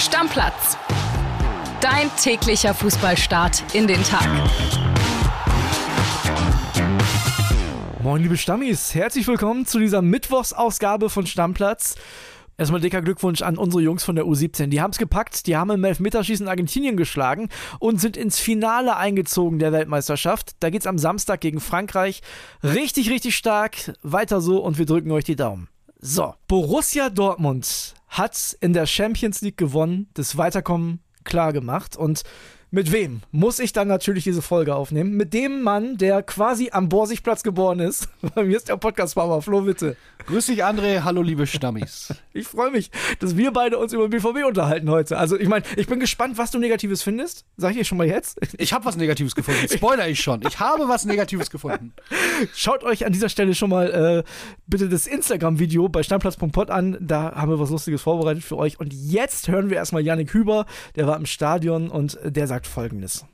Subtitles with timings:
[0.00, 0.78] Stammplatz.
[1.82, 4.26] Dein täglicher Fußballstart in den Tag.
[8.02, 11.96] Moin, liebe Stammis, herzlich willkommen zu dieser Mittwochsausgabe von Stammplatz.
[12.56, 14.68] Erstmal dicker Glückwunsch an unsere Jungs von der U17.
[14.68, 19.58] Die haben es gepackt, die haben im Elfmeterschießen Argentinien geschlagen und sind ins Finale eingezogen
[19.58, 20.52] der Weltmeisterschaft.
[20.60, 22.22] Da geht's am Samstag gegen Frankreich.
[22.62, 23.94] Richtig, richtig stark.
[24.02, 25.68] Weiter so und wir drücken euch die Daumen.
[26.02, 32.22] So, Borussia Dortmund hat in der Champions League gewonnen, das Weiterkommen klar gemacht und
[32.72, 35.16] mit wem muss ich dann natürlich diese Folge aufnehmen?
[35.16, 38.08] Mit dem Mann, der quasi am Borsigplatz geboren ist.
[38.34, 39.96] Bei mir ist der Podcast-Bauer Flo Witte.
[40.26, 41.02] Grüß dich, André.
[41.02, 42.14] Hallo, liebe Stammis.
[42.32, 45.18] Ich freue mich, dass wir beide uns über BVB unterhalten heute.
[45.18, 47.44] Also, ich meine, ich bin gespannt, was du Negatives findest.
[47.56, 48.38] Sag ich dir schon mal jetzt.
[48.58, 49.66] Ich habe was Negatives gefunden.
[49.68, 50.42] Spoiler ich schon.
[50.46, 51.92] Ich habe was Negatives gefunden.
[52.54, 54.30] Schaut euch an dieser Stelle schon mal äh,
[54.66, 56.96] bitte das Instagram-Video bei stammplatz.pod an.
[57.00, 58.78] Da haben wir was Lustiges vorbereitet für euch.
[58.78, 60.66] Und jetzt hören wir erstmal Yannick Hüber.
[60.94, 63.24] Der war im Stadion und der sagt folgendes.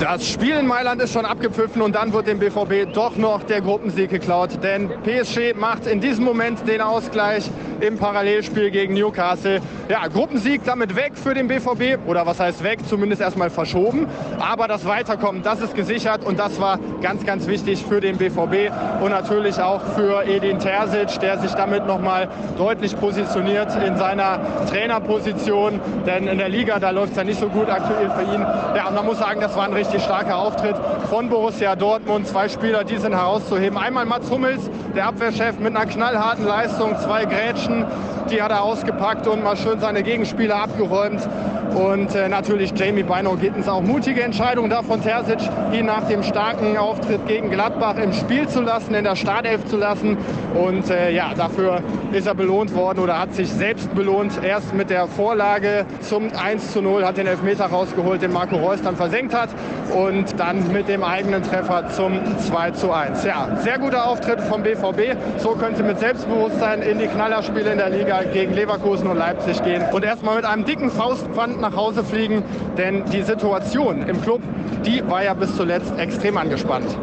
[0.00, 3.60] Das Spiel in Mailand ist schon abgepfiffen und dann wird dem BVB doch noch der
[3.60, 4.50] Gruppensieg geklaut.
[4.62, 7.48] Denn PSG macht in diesem Moment den Ausgleich
[7.80, 9.60] im Parallelspiel gegen Newcastle.
[9.88, 12.06] Ja, Gruppensieg damit weg für den BVB.
[12.06, 12.80] Oder was heißt weg?
[12.88, 14.06] Zumindest erstmal verschoben.
[14.40, 18.72] Aber das Weiterkommen, das ist gesichert und das war ganz, ganz wichtig für den BVB
[19.00, 25.80] und natürlich auch für Edin Terzic, der sich damit nochmal deutlich positioniert in seiner Trainerposition.
[26.06, 28.40] Denn in der Liga, da läuft es ja nicht so gut aktuell für ihn.
[28.76, 30.76] Ja, und man muss sagen, das war ein richtig starker Auftritt
[31.10, 32.26] von Borussia Dortmund.
[32.26, 33.76] Zwei Spieler, die sind herauszuheben.
[33.76, 37.84] Einmal Mats Hummels, der Abwehrchef mit einer knallharten Leistung, zwei Grätschen,
[38.30, 41.28] die hat er ausgepackt und mal schön seine Gegenspieler abgeräumt.
[41.74, 45.40] Und äh, natürlich Jamie Bino Gittens auch mutige Entscheidung da von Terzic,
[45.72, 49.76] ihn nach dem starken Auftritt gegen Gladbach im Spiel zu lassen, in der Startelf zu
[49.76, 50.16] lassen.
[50.54, 54.32] Und äh, ja, dafür ist er belohnt worden oder hat sich selbst belohnt.
[54.44, 58.80] Erst mit der Vorlage zum 1 zu 0 hat den Elfmeter rausgeholt, den Marco Reus
[58.80, 59.48] dann versenkt hat.
[59.92, 63.24] Und dann mit dem eigenen Treffer zum 2 zu 1.
[63.24, 65.16] Ja, sehr guter Auftritt vom BVB.
[65.38, 69.82] So könnte mit Selbstbewusstsein in die Knallerspiele in der Liga gegen Leverkusen und Leipzig gehen.
[69.92, 72.42] Und erstmal mit einem dicken Faustpfand nach Hause fliegen,
[72.76, 74.42] denn die Situation im Club,
[74.84, 76.96] die war ja bis zuletzt extrem angespannt.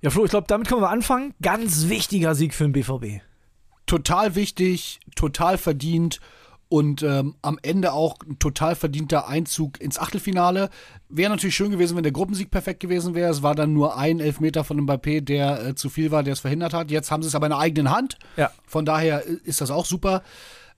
[0.00, 1.34] Ja, Flo, ich glaube, damit können wir anfangen.
[1.42, 3.22] Ganz wichtiger Sieg für den BVB.
[3.86, 6.20] Total wichtig, total verdient
[6.68, 10.70] und ähm, am Ende auch ein total verdienter Einzug ins Achtelfinale.
[11.08, 13.30] Wäre natürlich schön gewesen, wenn der Gruppensieg perfekt gewesen wäre.
[13.30, 16.40] Es war dann nur ein Elfmeter von Mbappé, der äh, zu viel war, der es
[16.40, 16.90] verhindert hat.
[16.90, 18.18] Jetzt haben sie es aber in der eigenen Hand.
[18.36, 18.50] Ja.
[18.66, 20.22] Von daher ist das auch super.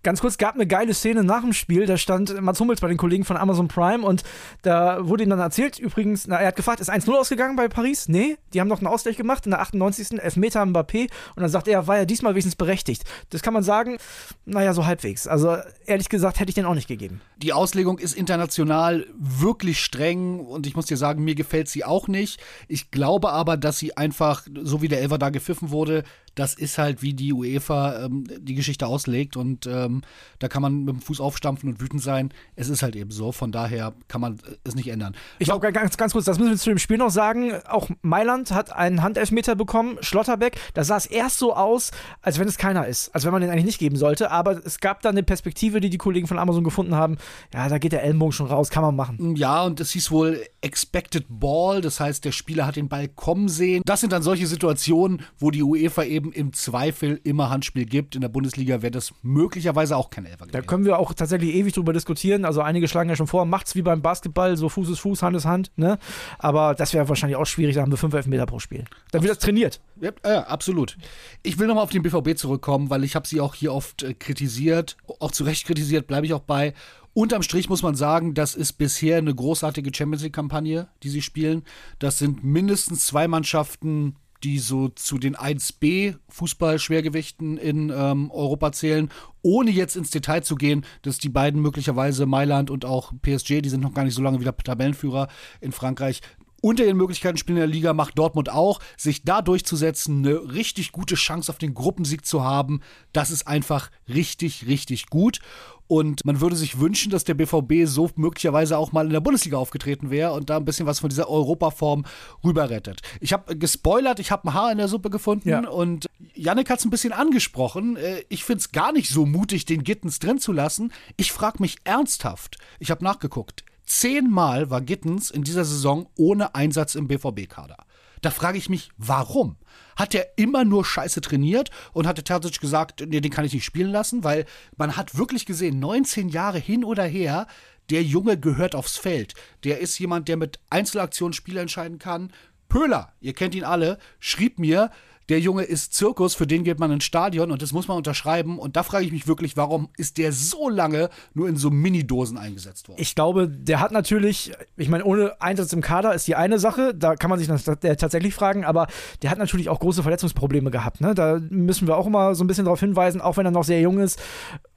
[0.04, 2.97] Ganz kurz, gab eine geile Szene nach dem Spiel, da stand Mats Hummels bei den
[2.97, 4.22] Kollegen von Amazon Prime und
[4.62, 8.08] da wurde ihm dann erzählt, übrigens, na, er hat gefragt, ist 1-0 ausgegangen bei Paris?
[8.08, 10.22] Nee, die haben noch einen Ausgleich gemacht in der 98.
[10.22, 13.03] Elfmeter Mbappé und dann sagt er, war er diesmal wenigstens berechtigt.
[13.31, 13.98] Das kann man sagen,
[14.44, 15.26] naja, so halbwegs.
[15.26, 17.20] Also ehrlich gesagt, hätte ich den auch nicht gegeben.
[17.38, 22.06] Die Auslegung ist international wirklich streng und ich muss dir sagen, mir gefällt sie auch
[22.06, 22.41] nicht.
[22.69, 26.04] Ich glaube aber, dass sie einfach, so wie der Elfer da gepfiffen wurde,
[26.34, 30.03] das ist halt, wie die UEFA ähm, die Geschichte auslegt und ähm,
[30.39, 32.31] da kann man mit dem Fuß aufstampfen und wütend sein.
[32.56, 35.15] Es ist halt eben so, von daher kann man es nicht ändern.
[35.38, 37.53] Ich glaube, ganz, ganz kurz, das müssen wir zu dem Spiel noch sagen.
[37.69, 40.59] Auch Mailand hat einen Handelfmeter bekommen, Schlotterbeck.
[40.75, 41.91] Da sah es erst so aus,
[42.22, 44.31] als wenn es keiner ist, als wenn man den eigentlich nicht geben sollte.
[44.31, 47.17] Aber es gab dann eine Perspektive, die die Kollegen von Amazon gefunden haben.
[47.53, 49.37] Ja, da geht der Ellenbogen schon raus, kann man machen.
[49.37, 53.49] Ja, und es hieß wohl Expected Ball, das heißt, der Spieler hat den Ball kommen
[53.49, 53.83] sehen.
[53.84, 58.15] Das sind dann solche Situationen, wo die UEFA eben im Zweifel immer Handspiel gibt.
[58.15, 61.75] In der Bundesliga wäre das möglicherweise auch kein Elfer Da können wir auch tatsächlich ewig
[61.75, 62.44] drüber diskutieren.
[62.44, 65.37] Also einige schlagen ja schon vor, macht's wie beim Basketball, so Fuß ist Fuß, Hand
[65.37, 65.71] ist Hand.
[65.77, 65.99] Ne?
[66.38, 68.84] Aber das wäre wahrscheinlich auch schwierig, da haben wir fünf Elfmeter pro Spiel.
[69.12, 69.81] Dann wird das trainiert.
[70.00, 70.97] Ja, ja, absolut.
[71.43, 74.15] Ich will nochmal auf den BVB zurückkommen, weil ich habe sie auch hier oft äh,
[74.15, 76.75] kritisiert, auch zu Recht kritisiert, bleibe ich auch bei.
[77.15, 81.65] Unterm Strich muss man sagen, das ist bisher eine großartige Champions League-Kampagne, die sie spielen.
[81.99, 89.10] Das sind mindestens zwei Mannschaften, die so zu den 1B Fußball-Schwergewichten in ähm, Europa zählen,
[89.43, 93.69] ohne jetzt ins Detail zu gehen, dass die beiden möglicherweise Mailand und auch PSG, die
[93.69, 95.29] sind noch gar nicht so lange wieder Tabellenführer
[95.61, 96.20] in Frankreich,
[96.60, 98.81] unter ihren Möglichkeiten spielen in der Liga, macht Dortmund auch.
[98.96, 102.81] Sich da durchzusetzen, eine richtig gute Chance auf den Gruppensieg zu haben,
[103.12, 105.40] das ist einfach richtig, richtig gut.
[105.87, 109.56] Und man würde sich wünschen, dass der BVB so möglicherweise auch mal in der Bundesliga
[109.56, 112.05] aufgetreten wäre und da ein bisschen was von dieser Europaform
[112.44, 113.00] rüberrettet.
[113.20, 115.66] Ich habe gespoilert, ich habe ein Haar in der Suppe gefunden Ja.
[115.66, 117.96] und Yannick hat es ein bisschen angesprochen.
[117.96, 120.93] Äh, Ich finde es gar nicht so mutig, den Gittens drin zu lassen.
[121.16, 126.94] Ich frage mich ernsthaft, ich habe nachgeguckt, zehnmal war Gittens in dieser Saison ohne Einsatz
[126.94, 127.76] im BVB-Kader.
[128.20, 129.56] Da frage ich mich, warum?
[129.96, 133.64] Hat er immer nur scheiße trainiert und hatte Terzic gesagt, nee, den kann ich nicht
[133.64, 134.25] spielen lassen?
[134.25, 134.44] Weil
[134.76, 137.46] man hat wirklich gesehen, 19 Jahre hin oder her,
[137.90, 139.35] der Junge gehört aufs Feld.
[139.64, 142.32] Der ist jemand, der mit Einzelaktionen Spiele entscheiden kann.
[142.69, 144.90] Pöhler, ihr kennt ihn alle, schrieb mir,
[145.28, 148.58] der Junge ist Zirkus, für den geht man ins Stadion und das muss man unterschreiben.
[148.58, 152.38] Und da frage ich mich wirklich, warum ist der so lange nur in so Mini-Dosen
[152.38, 153.00] eingesetzt worden?
[153.00, 156.94] Ich glaube, der hat natürlich, ich meine, ohne Einsatz im Kader ist die eine Sache,
[156.94, 158.86] da kann man sich tatsächlich fragen, aber
[159.22, 161.00] der hat natürlich auch große Verletzungsprobleme gehabt.
[161.00, 161.14] Ne?
[161.14, 163.80] Da müssen wir auch immer so ein bisschen darauf hinweisen, auch wenn er noch sehr
[163.80, 164.20] jung ist,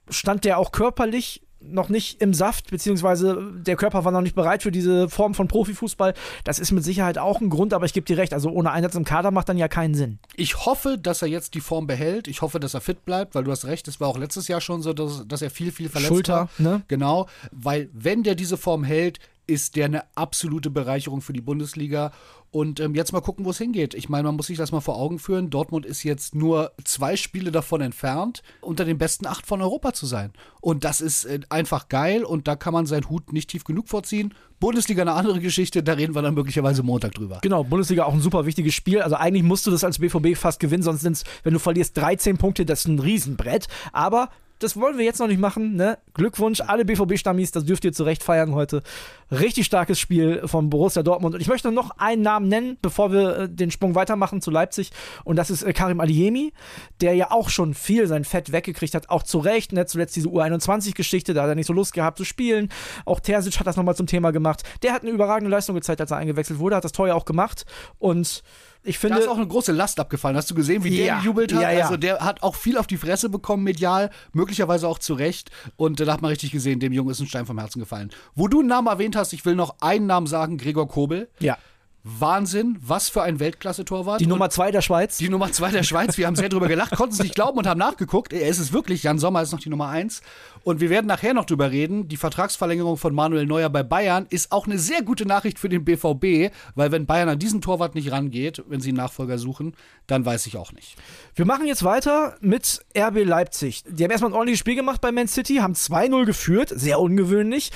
[0.08, 4.62] stand der auch körperlich noch nicht im Saft, beziehungsweise der Körper war noch nicht bereit
[4.62, 6.14] für diese Form von Profifußball.
[6.44, 8.94] Das ist mit Sicherheit auch ein Grund, aber ich gebe dir recht, also ohne Einsatz
[8.94, 10.18] im Kader macht dann ja keinen Sinn.
[10.36, 12.28] Ich hoffe, dass er jetzt die Form behält.
[12.28, 14.60] Ich hoffe, dass er fit bleibt, weil du hast recht, es war auch letztes Jahr
[14.60, 16.48] schon so, dass, dass er viel, viel verletzt Schulter, war.
[16.58, 16.82] ne?
[16.88, 22.12] Genau, weil wenn der diese Form hält, ist der eine absolute Bereicherung für die Bundesliga.
[22.52, 23.94] Und ähm, jetzt mal gucken, wo es hingeht.
[23.94, 25.48] Ich meine, man muss sich das mal vor Augen führen.
[25.48, 30.04] Dortmund ist jetzt nur zwei Spiele davon entfernt, unter den besten acht von Europa zu
[30.04, 30.34] sein.
[30.60, 33.88] Und das ist äh, einfach geil und da kann man seinen Hut nicht tief genug
[33.88, 34.34] vorziehen.
[34.60, 37.38] Bundesliga eine andere Geschichte, da reden wir dann möglicherweise Montag drüber.
[37.40, 39.00] Genau, Bundesliga auch ein super wichtiges Spiel.
[39.00, 41.96] Also eigentlich musst du das als BVB fast gewinnen, sonst sind es, wenn du verlierst,
[41.96, 43.66] 13 Punkte, das ist ein Riesenbrett.
[43.92, 44.28] Aber
[44.62, 45.74] das wollen wir jetzt noch nicht machen.
[45.76, 45.98] Ne?
[46.14, 48.82] Glückwunsch, alle BVB-Stammis, das dürft ihr zu Recht feiern heute.
[49.30, 51.34] Richtig starkes Spiel von Borussia Dortmund.
[51.34, 54.90] Und ich möchte noch einen Namen nennen, bevor wir äh, den Sprung weitermachen zu Leipzig.
[55.24, 56.52] Und das ist äh, Karim Aliemi,
[57.00, 59.72] der ja auch schon viel sein Fett weggekriegt hat, auch zu Recht.
[59.72, 59.86] Ne?
[59.86, 62.68] Zuletzt diese U21-Geschichte, da hat er nicht so Lust gehabt zu spielen.
[63.04, 64.62] Auch Terzic hat das nochmal zum Thema gemacht.
[64.82, 67.24] Der hat eine überragende Leistung gezeigt, als er eingewechselt wurde, hat das Tor ja auch
[67.24, 67.64] gemacht.
[67.98, 68.42] Und
[68.84, 69.16] ich finde.
[69.16, 70.36] Da ist auch eine große Last abgefallen.
[70.36, 71.62] Hast du gesehen, wie Ja, der gejubelt hat?
[71.62, 71.84] ja, ja.
[71.84, 75.50] Also der hat auch viel auf die Fresse bekommen, medial, möglicherweise auch zu Recht.
[75.76, 78.10] Und da hat man richtig gesehen, dem Jungen ist ein Stein vom Herzen gefallen.
[78.34, 81.28] Wo du einen Namen erwähnt hast, ich will noch einen Namen sagen, Gregor Kobel.
[81.38, 81.58] Ja.
[82.04, 84.20] Wahnsinn, was für ein Weltklasse-Torwart.
[84.20, 85.18] Die Nummer zwei der Schweiz.
[85.18, 87.66] die Nummer zwei der Schweiz, wir haben sehr drüber gelacht, konnten es nicht glauben und
[87.66, 88.32] haben nachgeguckt.
[88.32, 90.20] Er ist es wirklich, Jan Sommer ist noch die Nummer eins.
[90.64, 92.08] Und wir werden nachher noch drüber reden.
[92.08, 95.84] Die Vertragsverlängerung von Manuel Neuer bei Bayern ist auch eine sehr gute Nachricht für den
[95.84, 99.74] BVB, weil wenn Bayern an diesen Torwart nicht rangeht, wenn sie einen Nachfolger suchen,
[100.08, 100.96] dann weiß ich auch nicht.
[101.36, 103.84] Wir machen jetzt weiter mit RB Leipzig.
[103.88, 107.70] Die haben erstmal ein ordentliches Spiel gemacht bei Man City, haben 2-0 geführt, sehr ungewöhnlich.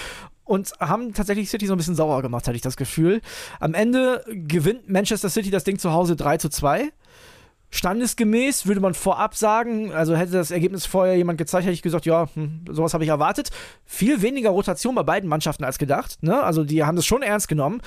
[0.47, 3.21] Und haben tatsächlich City so ein bisschen sauer gemacht, hatte ich das Gefühl.
[3.61, 6.93] Am Ende gewinnt Manchester City das Ding zu Hause 3 zu 2.
[7.71, 12.07] Standesgemäß würde man vorab sagen, also hätte das Ergebnis vorher jemand gezeigt, hätte ich gesagt,
[12.07, 13.51] ja, hm, sowas habe ich erwartet.
[13.85, 16.23] Viel weniger Rotation bei beiden Mannschaften als gedacht.
[16.23, 16.41] Ne?
[16.41, 17.81] Also die haben das schon ernst genommen.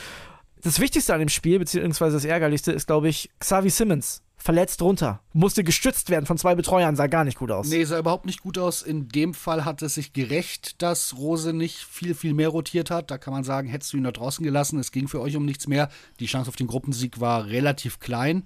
[0.61, 4.21] Das Wichtigste an dem Spiel, beziehungsweise das Ärgerlichste, ist, glaube ich, Xavi Simmons.
[4.41, 5.21] Verletzt runter.
[5.33, 7.67] Musste gestützt werden von zwei Betreuern, sah gar nicht gut aus.
[7.67, 8.81] Nee, sah überhaupt nicht gut aus.
[8.81, 13.11] In dem Fall hat es sich gerecht, dass Rose nicht viel, viel mehr rotiert hat.
[13.11, 15.43] Da kann man sagen, hättest du ihn da draußen gelassen, es ging für euch um
[15.43, 15.89] nichts mehr.
[16.21, 18.45] Die Chance auf den Gruppensieg war relativ klein.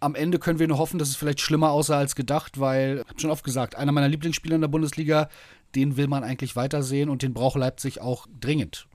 [0.00, 3.08] Am Ende können wir nur hoffen, dass es vielleicht schlimmer aussah als gedacht, weil, ich
[3.08, 5.30] habe schon oft gesagt, einer meiner Lieblingsspieler in der Bundesliga,
[5.74, 8.86] den will man eigentlich weitersehen und den braucht Leipzig auch dringend.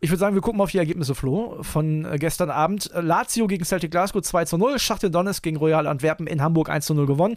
[0.00, 2.88] Ich würde sagen, wir gucken mal auf die Ergebnisse, Flo, von äh, gestern Abend.
[2.94, 6.68] Äh, Lazio gegen Celtic Glasgow 2 zu 0, Schachtel Donetsk gegen Royal Antwerpen in Hamburg
[6.68, 7.36] 1 zu 0 gewonnen.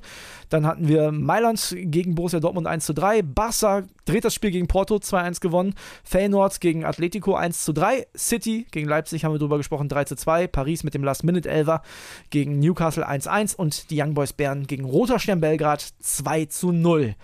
[0.50, 4.68] Dann hatten wir Mailand gegen Borussia Dortmund 1 zu 3, Barca dreht das Spiel gegen
[4.68, 5.74] Porto 2-1 gewonnen,
[6.04, 10.16] Feyenoord gegen Atletico 1 zu 3, City gegen Leipzig haben wir drüber gesprochen 3 zu
[10.16, 11.82] 2, Paris mit dem Last-Minute-Elver
[12.30, 17.16] gegen Newcastle 1-1 und die Young Boys Bern gegen Roter Stern Belgrad 2 zu 0.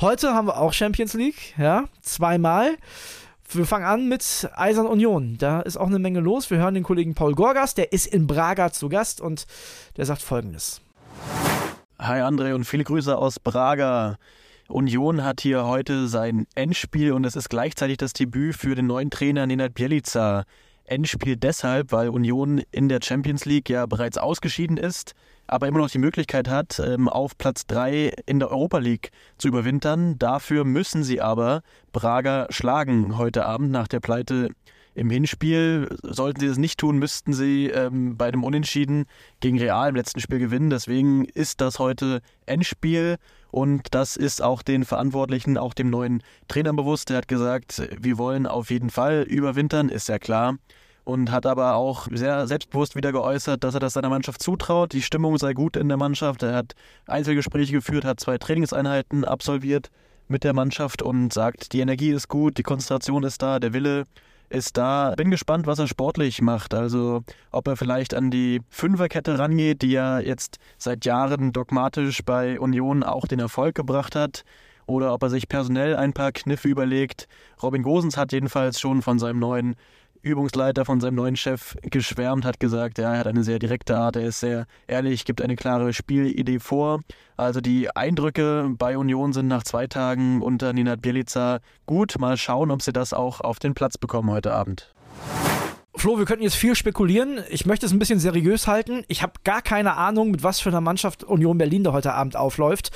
[0.00, 2.76] Heute haben wir auch Champions League, ja, zweimal.
[3.54, 5.36] Wir fangen an mit Eisern Union.
[5.38, 6.50] Da ist auch eine Menge los.
[6.50, 9.46] Wir hören den Kollegen Paul Gorgas, der ist in Braga zu Gast und
[9.98, 10.80] der sagt folgendes.
[11.98, 14.16] Hi André und viele Grüße aus Braga.
[14.68, 19.10] Union hat hier heute sein Endspiel und es ist gleichzeitig das Debüt für den neuen
[19.10, 20.44] Trainer Nenad Bjelica.
[20.84, 25.14] Endspiel deshalb, weil Union in der Champions League ja bereits ausgeschieden ist,
[25.46, 29.48] aber immer noch die Möglichkeit hat, ähm, auf Platz 3 in der Europa League zu
[29.48, 30.18] überwintern.
[30.18, 31.62] Dafür müssen sie aber
[31.92, 34.50] Braga schlagen heute Abend nach der Pleite
[34.94, 35.88] im Hinspiel.
[36.02, 39.06] Sollten sie das nicht tun, müssten sie ähm, bei dem Unentschieden
[39.40, 40.70] gegen Real im letzten Spiel gewinnen.
[40.70, 43.16] Deswegen ist das heute Endspiel
[43.52, 47.10] und das ist auch den Verantwortlichen, auch dem neuen Trainer bewusst.
[47.10, 50.56] Der hat gesagt, wir wollen auf jeden Fall überwintern, ist ja klar.
[51.04, 54.94] Und hat aber auch sehr selbstbewusst wieder geäußert, dass er das seiner Mannschaft zutraut.
[54.94, 56.42] Die Stimmung sei gut in der Mannschaft.
[56.42, 56.74] Er hat
[57.06, 59.90] Einzelgespräche geführt, hat zwei Trainingseinheiten absolviert
[60.28, 64.06] mit der Mannschaft und sagt, die Energie ist gut, die Konzentration ist da, der Wille
[64.52, 65.14] ist da.
[65.16, 66.74] Bin gespannt, was er sportlich macht.
[66.74, 72.60] Also ob er vielleicht an die Fünferkette rangeht, die ja jetzt seit Jahren dogmatisch bei
[72.60, 74.44] Union auch den Erfolg gebracht hat.
[74.86, 77.28] Oder ob er sich personell ein paar Kniffe überlegt.
[77.62, 79.76] Robin Gosens hat jedenfalls schon von seinem neuen
[80.22, 84.16] Übungsleiter von seinem neuen Chef geschwärmt, hat gesagt, ja, er hat eine sehr direkte Art,
[84.16, 87.00] er ist sehr ehrlich, gibt eine klare Spielidee vor.
[87.36, 92.18] Also die Eindrücke bei Union sind nach zwei Tagen unter Ninat Bielica gut.
[92.18, 94.94] Mal schauen, ob sie das auch auf den Platz bekommen heute Abend.
[95.94, 97.40] Flo, wir könnten jetzt viel spekulieren.
[97.50, 99.04] Ich möchte es ein bisschen seriös halten.
[99.08, 102.34] Ich habe gar keine Ahnung, mit was für einer Mannschaft Union Berlin da heute Abend
[102.34, 102.90] aufläuft.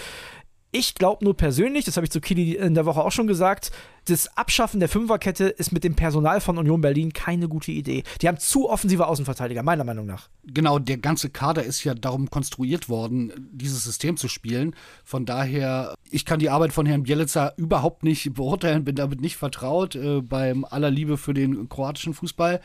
[0.78, 3.70] Ich glaube nur persönlich, das habe ich zu Kili in der Woche auch schon gesagt,
[4.08, 8.02] das Abschaffen der Fünferkette ist mit dem Personal von Union Berlin keine gute Idee.
[8.20, 10.28] Die haben zu offensive Außenverteidiger, meiner Meinung nach.
[10.44, 14.76] Genau, der ganze Kader ist ja darum konstruiert worden, dieses System zu spielen.
[15.02, 19.38] Von daher, ich kann die Arbeit von Herrn Bielica überhaupt nicht beurteilen, bin damit nicht
[19.38, 22.60] vertraut, äh, beim aller Liebe für den kroatischen Fußball.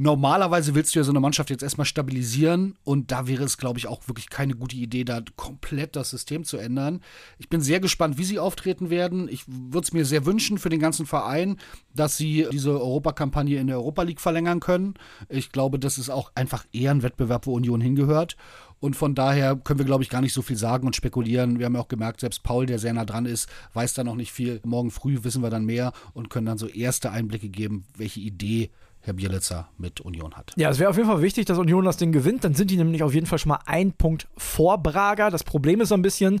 [0.00, 3.80] Normalerweise willst du ja so eine Mannschaft jetzt erstmal stabilisieren und da wäre es, glaube
[3.80, 7.00] ich, auch wirklich keine gute Idee, da komplett das System zu ändern.
[7.38, 9.28] Ich bin sehr gespannt, wie sie auftreten werden.
[9.28, 11.56] Ich würde es mir sehr wünschen für den ganzen Verein,
[11.96, 14.94] dass sie diese Europakampagne in der Europa League verlängern können.
[15.28, 18.36] Ich glaube, das ist auch einfach eher ein Wettbewerb, wo Union hingehört.
[18.78, 21.58] Und von daher können wir, glaube ich, gar nicht so viel sagen und spekulieren.
[21.58, 24.14] Wir haben ja auch gemerkt, selbst Paul, der sehr nah dran ist, weiß da noch
[24.14, 24.60] nicht viel.
[24.64, 28.70] Morgen früh wissen wir dann mehr und können dann so erste Einblicke geben, welche Idee
[29.08, 30.52] Herr Bielitzer mit Union hat.
[30.56, 32.44] Ja, es wäre auf jeden Fall wichtig, dass Union das Ding gewinnt.
[32.44, 35.30] Dann sind die nämlich auf jeden Fall schon mal ein Punkt vor Braga.
[35.30, 36.40] Das Problem ist so ein bisschen,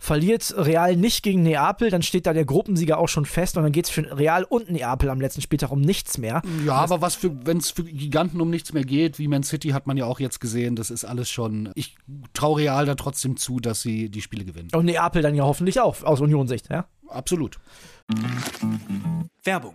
[0.00, 3.72] verliert Real nicht gegen Neapel, dann steht da der Gruppensieger auch schon fest und dann
[3.72, 6.42] geht es für Real und Neapel am letzten Spieltag um nichts mehr.
[6.66, 9.44] Ja, das aber was für, wenn es für Giganten um nichts mehr geht, wie Man
[9.44, 11.70] City hat man ja auch jetzt gesehen, das ist alles schon.
[11.76, 11.96] Ich
[12.34, 14.70] traue Real da trotzdem zu, dass sie die Spiele gewinnen.
[14.74, 16.86] Und Neapel dann ja hoffentlich auch, aus Union-Sicht, ja?
[17.08, 17.58] Absolut.
[19.44, 19.74] Werbung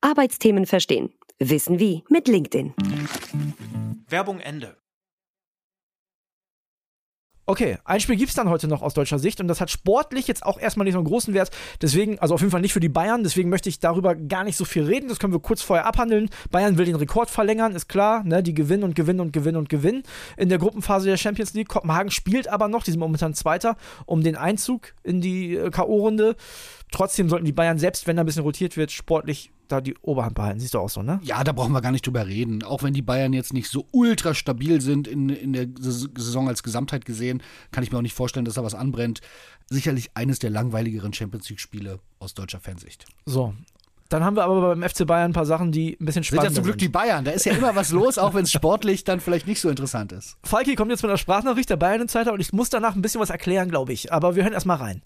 [0.00, 1.10] Arbeitsthemen verstehen.
[1.38, 2.74] Wissen wie mit LinkedIn.
[4.08, 4.76] Werbung Ende.
[7.48, 10.26] Okay, ein Spiel gibt es dann heute noch aus deutscher Sicht und das hat sportlich
[10.26, 11.50] jetzt auch erstmal nicht so einen großen Wert.
[11.80, 14.56] Deswegen, also auf jeden Fall nicht für die Bayern, deswegen möchte ich darüber gar nicht
[14.56, 15.08] so viel reden.
[15.08, 16.28] Das können wir kurz vorher abhandeln.
[16.50, 18.24] Bayern will den Rekord verlängern, ist klar.
[18.24, 18.42] Ne?
[18.42, 20.02] Die gewinnen und gewinnen und gewinnen und gewinnen
[20.36, 21.68] in der Gruppenphase der Champions League.
[21.68, 23.76] Kopenhagen spielt aber noch, die sind momentan Zweiter,
[24.06, 26.34] um den Einzug in die äh, K.O.-Runde.
[26.96, 30.34] Trotzdem sollten die Bayern, selbst wenn da ein bisschen rotiert wird, sportlich da die Oberhand
[30.34, 30.60] behalten.
[30.60, 31.20] Siehst du auch so, ne?
[31.22, 32.62] Ja, da brauchen wir gar nicht drüber reden.
[32.62, 36.62] Auch wenn die Bayern jetzt nicht so ultra stabil sind in, in der Saison als
[36.62, 39.20] Gesamtheit gesehen, kann ich mir auch nicht vorstellen, dass da was anbrennt.
[39.68, 43.04] Sicherlich eines der langweiligeren Champions League-Spiele aus deutscher Fansicht.
[43.26, 43.52] So,
[44.08, 46.54] dann haben wir aber beim FC Bayern ein paar Sachen, die ein bisschen spannend sind.
[46.54, 47.26] Sind ja zum Glück die Bayern.
[47.26, 50.12] Da ist ja immer was los, auch wenn es sportlich dann vielleicht nicht so interessant
[50.12, 50.38] ist.
[50.44, 53.28] Falki kommt jetzt mit einer Sprachnachricht der Bayern-Insider und ich muss danach ein bisschen was
[53.28, 54.14] erklären, glaube ich.
[54.14, 55.02] Aber wir hören erstmal rein.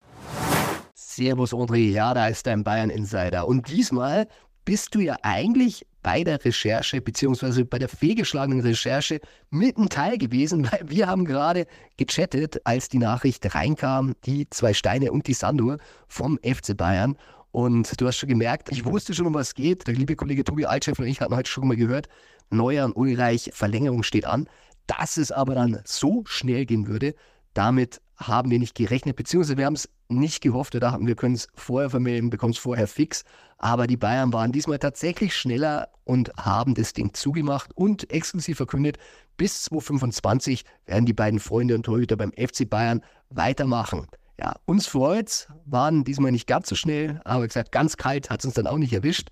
[1.02, 3.49] Servus André, ja, da ist dein Bayern-Insider.
[3.49, 4.28] Und diesmal
[4.66, 10.19] bist du ja eigentlich bei der Recherche beziehungsweise bei der fehlgeschlagenen Recherche mit ein Teil
[10.19, 11.66] gewesen, weil wir haben gerade
[11.97, 17.16] gechattet, als die Nachricht reinkam, die zwei Steine und die Sandur vom FC Bayern.
[17.50, 19.87] Und du hast schon gemerkt, ich wusste schon, um was es geht.
[19.87, 22.09] Der liebe Kollege Tobi Altschef und ich hatten heute schon mal gehört,
[22.50, 24.49] Neuer und Ulreich, Verlängerung steht an.
[24.87, 27.14] Dass es aber dann so schnell gehen würde,
[27.54, 30.75] damit haben wir nicht gerechnet, beziehungsweise wir haben es nicht gehofft.
[30.75, 33.25] Wir dachten, wir können es vorher vermelden, bekommen es vorher fix.
[33.59, 38.99] Aber die Bayern waren diesmal tatsächlich schneller und haben das Ding zugemacht und exklusiv verkündet,
[39.37, 44.07] bis 2025 werden die beiden Freunde und Torhüter beim FC Bayern weitermachen.
[44.39, 48.47] Ja, uns freut's, waren diesmal nicht ganz so schnell, aber gesagt, ganz kalt hat es
[48.47, 49.29] uns dann auch nicht erwischt.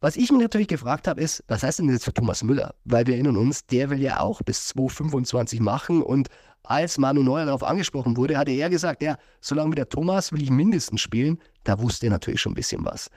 [0.00, 2.74] Was ich mir natürlich gefragt habe, ist, was heißt denn jetzt für Thomas Müller?
[2.84, 6.28] Weil wir erinnern uns, der will ja auch bis 2025 machen und
[6.70, 10.42] als Manu Neuer darauf angesprochen wurde, hatte er gesagt, ja, solange wie der Thomas will
[10.42, 11.38] ich mindestens spielen.
[11.64, 13.10] Da wusste er natürlich schon ein bisschen was.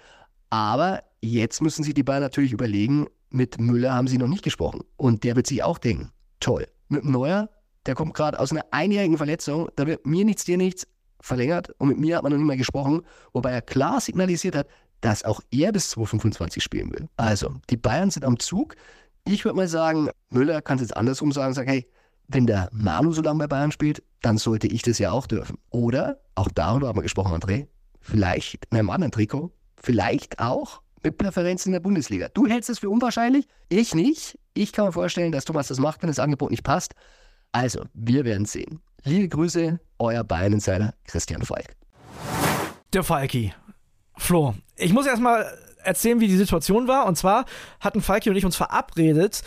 [0.49, 4.81] Aber jetzt müssen sich die Bayern natürlich überlegen, mit Müller haben sie noch nicht gesprochen.
[4.97, 7.49] Und der wird sich auch denken, toll, mit Neuer,
[7.85, 10.87] der kommt gerade aus einer einjährigen Verletzung, da wird mir nichts, dir nichts
[11.21, 13.01] verlängert und mit mir hat man noch nicht mehr gesprochen,
[13.33, 14.67] wobei er klar signalisiert hat,
[15.01, 17.07] dass auch er bis 2025 spielen will.
[17.17, 18.75] Also, die Bayern sind am Zug.
[19.25, 21.87] Ich würde mal sagen, Müller kann es jetzt andersrum sagen, sagen, hey,
[22.33, 25.57] wenn der Manu so lange bei Bayern spielt, dann sollte ich das ja auch dürfen.
[25.69, 27.67] Oder, auch darüber haben wir gesprochen, André,
[28.01, 32.29] vielleicht in einem anderen Trikot, vielleicht auch mit Präferenz in der Bundesliga.
[32.33, 34.39] Du hältst es für unwahrscheinlich, ich nicht.
[34.55, 36.95] Ich kann mir vorstellen, dass Thomas das macht, wenn das Angebot nicht passt.
[37.51, 38.79] Also, wir werden sehen.
[39.03, 41.75] Liebe Grüße, euer Bayern-Insider Christian Falk.
[42.93, 43.53] Der Falki.
[44.17, 45.45] Flo, ich muss erstmal
[45.83, 47.05] erzählen, wie die Situation war.
[47.05, 47.45] Und zwar
[47.79, 49.43] hatten Falki und ich uns verabredet.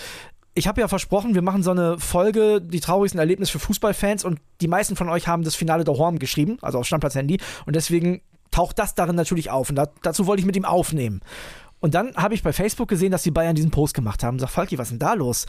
[0.59, 4.25] Ich habe ja versprochen, wir machen so eine Folge, die traurigsten Erlebnisse für Fußballfans.
[4.25, 7.39] Und die meisten von euch haben das Finale der Horm geschrieben, also auf Stammplatz-Handy.
[7.67, 9.69] Und deswegen taucht das darin natürlich auf.
[9.69, 11.21] Und da, dazu wollte ich mit ihm aufnehmen.
[11.81, 14.39] Und dann habe ich bei Facebook gesehen, dass die Bayern diesen Post gemacht haben.
[14.39, 15.45] Sag, Falki, was ist denn da los?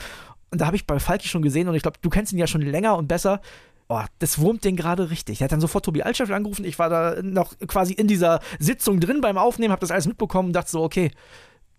[0.52, 2.48] Und da habe ich bei Falki schon gesehen, und ich glaube, du kennst ihn ja
[2.48, 3.40] schon länger und besser.
[3.88, 5.40] Oh, das wurmt den gerade richtig.
[5.40, 6.66] Er hat dann sofort Tobi Altscheffel angerufen.
[6.66, 10.50] Ich war da noch quasi in dieser Sitzung drin beim Aufnehmen, habe das alles mitbekommen
[10.50, 11.12] und dachte so, okay,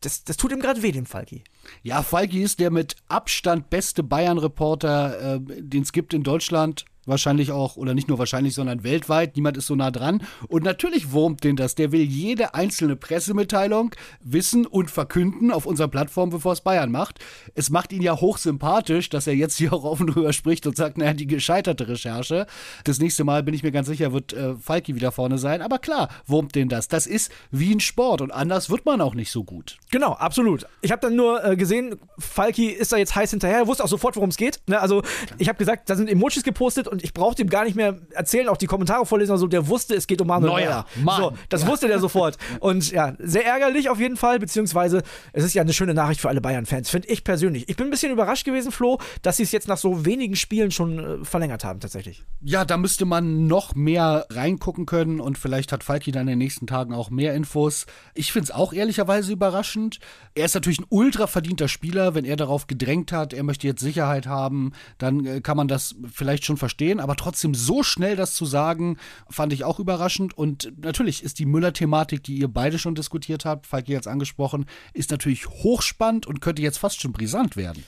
[0.01, 1.45] das, das tut ihm gerade weh, dem Falki.
[1.83, 7.53] Ja, Falki ist der mit Abstand beste Bayern-Reporter, äh, den es gibt in Deutschland wahrscheinlich
[7.53, 9.37] auch, oder nicht nur wahrscheinlich, sondern weltweit.
[9.37, 10.23] Niemand ist so nah dran.
[10.49, 11.75] Und natürlich wurmt den das.
[11.75, 17.19] Der will jede einzelne Pressemitteilung wissen und verkünden auf unserer Plattform, bevor es Bayern macht.
[17.55, 20.99] Es macht ihn ja hochsympathisch, dass er jetzt hier auch offen drüber spricht und sagt,
[20.99, 22.47] naja, die gescheiterte Recherche.
[22.85, 25.63] Das nächste Mal bin ich mir ganz sicher, wird äh, Falki wieder vorne sein.
[25.63, 26.89] Aber klar, wurmt den das.
[26.89, 29.79] Das ist wie ein Sport und anders wird man auch nicht so gut.
[29.91, 30.67] Genau, absolut.
[30.83, 33.59] Ich habe dann nur äh, gesehen, Falki ist da jetzt heiß hinterher.
[33.59, 34.61] Er wusste auch sofort, worum es geht.
[34.67, 34.81] Ne?
[34.81, 35.03] Also
[35.39, 38.49] ich habe gesagt, da sind Emojis gepostet und ich brauchte ihm gar nicht mehr erzählen,
[38.49, 40.87] auch die Kommentare vorlesen, also der wusste, es geht um Manuel Neuer.
[41.03, 41.23] Mann.
[41.23, 42.37] So, das wusste der sofort.
[42.61, 45.03] Und ja, sehr ärgerlich auf jeden Fall, beziehungsweise
[45.33, 47.69] es ist ja eine schöne Nachricht für alle Bayern-Fans, finde ich persönlich.
[47.69, 50.71] Ich bin ein bisschen überrascht gewesen, Flo, dass sie es jetzt nach so wenigen Spielen
[50.71, 52.25] schon äh, verlängert haben, tatsächlich.
[52.41, 56.39] Ja, da müsste man noch mehr reingucken können und vielleicht hat Falki dann in den
[56.39, 57.87] nächsten Tagen auch mehr Infos.
[58.15, 59.99] Ich finde es auch ehrlicherweise überraschend.
[60.35, 63.81] Er ist natürlich ein ultra verdienter Spieler, wenn er darauf gedrängt hat, er möchte jetzt
[63.81, 68.35] Sicherheit haben, dann äh, kann man das vielleicht schon verstehen aber trotzdem so schnell das
[68.35, 70.37] zu sagen, fand ich auch überraschend.
[70.37, 75.11] Und natürlich ist die Müller-Thematik, die ihr beide schon diskutiert habt, Falk jetzt angesprochen, ist
[75.11, 77.85] natürlich hochspannend und könnte jetzt fast schon brisant werden.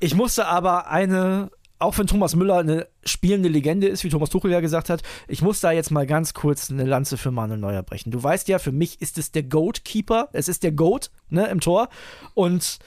[0.00, 4.50] Ich musste aber eine auch wenn Thomas Müller eine spielende Legende ist, wie Thomas Tuchel
[4.50, 7.82] ja gesagt hat, ich muss da jetzt mal ganz kurz eine Lanze für Manuel Neuer
[7.82, 8.10] brechen.
[8.10, 11.60] Du weißt ja, für mich ist es der Goat-Keeper, es ist der Goat ne, im
[11.60, 11.88] Tor.
[12.34, 12.78] Und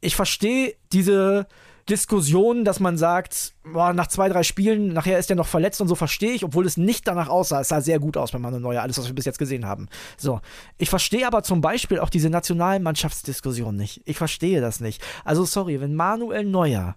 [0.00, 1.46] ich verstehe diese
[1.88, 5.86] Diskussion, dass man sagt, boah, nach zwei, drei Spielen, nachher ist er noch verletzt und
[5.86, 7.60] so verstehe ich, obwohl es nicht danach aussah.
[7.60, 9.88] Es sah sehr gut aus bei Manuel Neuer, alles, was wir bis jetzt gesehen haben.
[10.16, 10.40] So.
[10.78, 14.02] Ich verstehe aber zum Beispiel auch diese Nationalmannschaftsdiskussion nicht.
[14.04, 15.00] Ich verstehe das nicht.
[15.24, 16.96] Also, sorry, wenn Manuel Neuer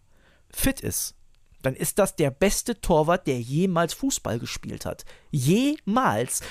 [0.52, 1.16] fit ist,
[1.62, 5.06] dann ist das der beste Torwart, der jemals Fußball gespielt hat.
[5.30, 6.42] Jemals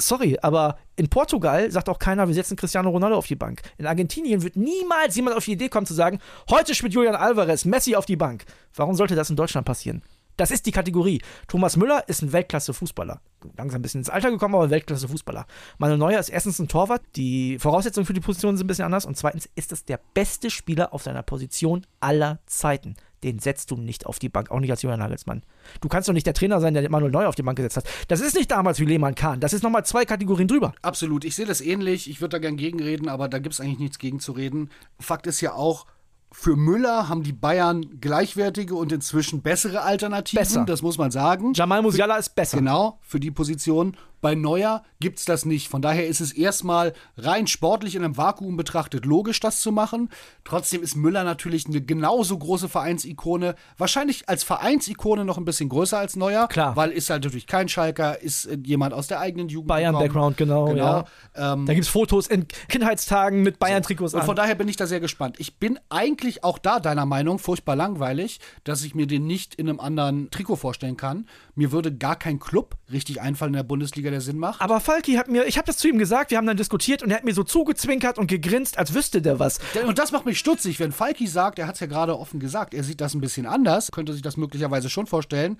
[0.00, 3.62] sorry, aber in Portugal sagt auch keiner, wir setzen Cristiano Ronaldo auf die Bank.
[3.78, 6.18] In Argentinien wird niemals jemand auf die Idee kommen zu sagen,
[6.50, 8.44] heute spielt Julian Alvarez, Messi auf die Bank.
[8.74, 10.02] Warum sollte das in Deutschland passieren?
[10.40, 11.20] Das ist die Kategorie.
[11.48, 13.20] Thomas Müller ist ein Weltklasse-Fußballer.
[13.58, 15.44] Langsam ein bisschen ins Alter gekommen, aber Weltklasse-Fußballer.
[15.76, 17.02] Manuel Neuer ist erstens ein Torwart.
[17.14, 19.04] Die Voraussetzungen für die Position sind ein bisschen anders.
[19.04, 23.76] Und zweitens ist es der beste Spieler auf seiner Position aller Zeiten den setzt du
[23.76, 25.42] nicht auf die Bank, auch nicht als Julian Nagelsmann.
[25.82, 27.84] Du kannst doch nicht der Trainer sein, der Manuel Neuer auf die Bank gesetzt hat.
[28.08, 29.40] Das ist nicht damals wie Lehmann Kahn.
[29.40, 30.72] Das ist nochmal zwei Kategorien drüber.
[30.80, 31.26] Absolut.
[31.26, 32.08] Ich sehe das ähnlich.
[32.08, 34.70] Ich würde da gern gegenreden, aber da gibt es eigentlich nichts gegen zu reden.
[34.98, 35.84] Fakt ist ja auch,
[36.32, 40.40] für Müller haben die Bayern gleichwertige und inzwischen bessere Alternativen.
[40.40, 40.64] Besser.
[40.64, 41.52] Das muss man sagen.
[41.54, 42.58] Jamal Musiala ist besser.
[42.58, 43.96] Genau, für die Position.
[44.20, 45.68] Bei Neuer gibt es das nicht.
[45.68, 50.10] Von daher ist es erstmal rein sportlich in einem Vakuum betrachtet logisch, das zu machen.
[50.44, 53.54] Trotzdem ist Müller natürlich eine genauso große Vereinsikone.
[53.78, 56.48] Wahrscheinlich als Vereinsikone noch ein bisschen größer als Neuer.
[56.48, 56.76] Klar.
[56.76, 59.68] Weil ist halt natürlich kein Schalker, ist äh, jemand aus der eigenen Jugend.
[59.68, 60.66] Bayern-Background, genau.
[60.66, 61.04] genau.
[61.36, 61.52] Ja.
[61.52, 64.18] Ähm, da gibt es Fotos in Kindheitstagen mit Bayern-Trikots so.
[64.18, 65.36] Und von daher bin ich da sehr gespannt.
[65.38, 69.68] Ich bin eigentlich auch da deiner Meinung, furchtbar langweilig, dass ich mir den nicht in
[69.68, 71.26] einem anderen Trikot vorstellen kann.
[71.54, 74.60] Mir würde gar kein Club richtig einfallen in der Bundesliga der Sinn macht.
[74.60, 77.10] Aber Falki hat mir, ich habe das zu ihm gesagt, wir haben dann diskutiert und
[77.10, 79.58] er hat mir so zugezwinkert und gegrinst, als wüsste der was.
[79.86, 82.74] Und das macht mich stutzig, wenn Falki sagt, er hat es ja gerade offen gesagt,
[82.74, 85.56] er sieht das ein bisschen anders, könnte sich das möglicherweise schon vorstellen.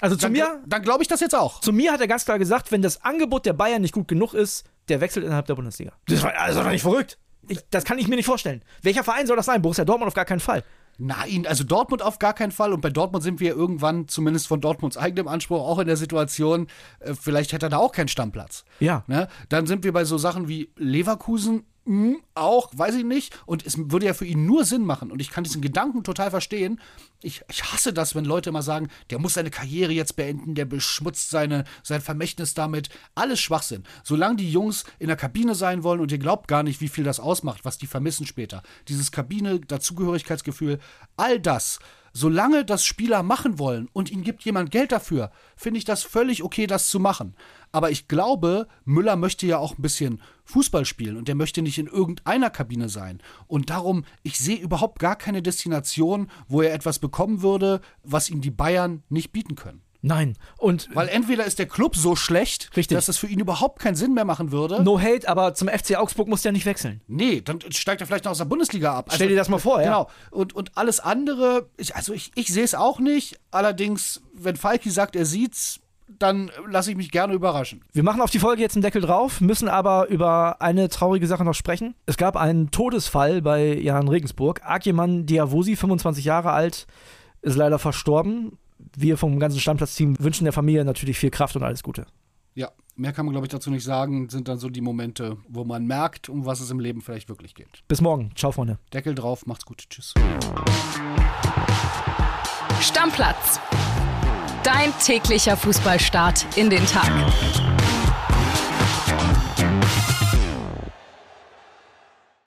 [0.00, 0.62] Also zu dann, mir.
[0.66, 1.60] Dann glaube ich das jetzt auch.
[1.60, 4.34] Zu mir hat er ganz klar gesagt, wenn das Angebot der Bayern nicht gut genug
[4.34, 5.92] ist, der wechselt innerhalb der Bundesliga.
[6.06, 7.18] Das war also doch nicht verrückt.
[7.48, 8.62] Ich, das kann ich mir nicht vorstellen.
[8.82, 9.62] Welcher Verein soll das sein?
[9.62, 10.64] Borussia Dortmund auf gar keinen Fall.
[11.04, 12.72] Nein, also Dortmund auf gar keinen Fall.
[12.72, 16.68] Und bei Dortmund sind wir irgendwann, zumindest von Dortmunds eigenem Anspruch, auch in der Situation,
[17.00, 18.64] äh, vielleicht hätte er da auch keinen Stammplatz.
[18.78, 19.02] Ja.
[19.08, 19.26] Ne?
[19.48, 23.38] Dann sind wir bei so Sachen wie Leverkusen, mh, auch, weiß ich nicht.
[23.46, 25.10] Und es würde ja für ihn nur Sinn machen.
[25.10, 26.80] Und ich kann diesen Gedanken total verstehen.
[27.22, 30.64] Ich, ich hasse das, wenn Leute immer sagen, der muss seine Karriere jetzt beenden, der
[30.64, 32.88] beschmutzt seine, sein Vermächtnis damit.
[33.14, 33.84] Alles Schwachsinn.
[34.02, 37.04] Solange die Jungs in der Kabine sein wollen und ihr glaubt gar nicht, wie viel
[37.04, 38.62] das ausmacht, was die vermissen später.
[38.88, 40.78] Dieses Kabine, Dazugehörigkeitsgefühl,
[41.16, 41.78] all das.
[42.12, 46.42] Solange das Spieler machen wollen und ihnen gibt jemand Geld dafür, finde ich das völlig
[46.42, 47.34] okay, das zu machen.
[47.72, 51.78] Aber ich glaube, Müller möchte ja auch ein bisschen Fußball spielen und der möchte nicht
[51.78, 53.22] in irgendeiner Kabine sein.
[53.46, 58.42] Und darum, ich sehe überhaupt gar keine Destination, wo er etwas bekommen würde, was ihm
[58.42, 59.80] die Bayern nicht bieten können.
[60.02, 60.36] Nein.
[60.58, 62.96] Und Weil entweder ist der Club so schlecht, Richtig.
[62.96, 64.82] dass es für ihn überhaupt keinen Sinn mehr machen würde.
[64.82, 67.00] no hate, aber zum FC Augsburg muss der nicht wechseln.
[67.06, 69.06] Nee, dann steigt er vielleicht noch aus der Bundesliga ab.
[69.06, 69.84] Also Stell dir das mal vor, ja.
[69.84, 70.10] Genau.
[70.32, 73.38] Und, und alles andere, ich, also ich, ich sehe es auch nicht.
[73.52, 75.78] Allerdings, wenn Falki sagt, er sieht's,
[76.18, 77.84] dann lasse ich mich gerne überraschen.
[77.92, 81.44] Wir machen auf die Folge jetzt einen Deckel drauf, müssen aber über eine traurige Sache
[81.44, 81.94] noch sprechen.
[82.06, 84.60] Es gab einen Todesfall bei Jan Regensburg.
[84.64, 86.86] Akjeman Diavosi, 25 Jahre alt,
[87.40, 88.58] ist leider verstorben.
[88.96, 92.06] Wir vom ganzen Stammplatz-Team wünschen der Familie natürlich viel Kraft und alles Gute.
[92.54, 94.28] Ja, mehr kann man, glaube ich, dazu nicht sagen.
[94.28, 97.54] Sind dann so die Momente, wo man merkt, um was es im Leben vielleicht wirklich
[97.54, 97.82] geht.
[97.88, 98.30] Bis morgen.
[98.34, 98.78] Ciao, Freunde.
[98.92, 99.84] Deckel drauf, macht's gut.
[99.88, 100.14] Tschüss.
[102.80, 103.60] Stammplatz.
[104.64, 107.10] Dein täglicher Fußballstart in den Tag.